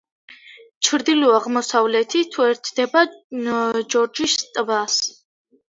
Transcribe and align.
ჩრდილო-აღმოსავლეთით 0.87 2.39
უერთდება 2.41 3.07
ჯორჯის 3.97 4.41
ტბას. 4.59 5.03